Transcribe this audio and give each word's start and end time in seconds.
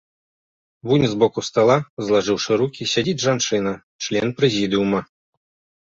Вунь 0.91 1.05
з 1.11 1.19
боку 1.23 1.43
стала, 1.51 1.75
злажыўшы 2.09 2.51
рукі, 2.65 2.91
сядзіць 2.95 3.23
жанчына, 3.29 3.79
член 4.07 4.27
прэзідыума. 4.43 5.09